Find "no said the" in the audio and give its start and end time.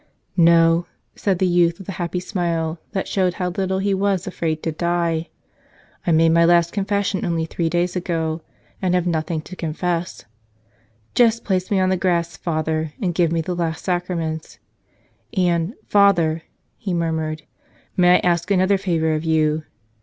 0.35-1.45